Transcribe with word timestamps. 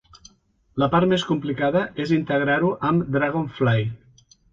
La 0.83 0.85
part 0.93 1.09
més 1.11 1.25
complicada 1.31 1.83
és 2.05 2.13
integrar-ho 2.15 2.71
amb 2.89 3.13
Dragonfly. 3.17 3.85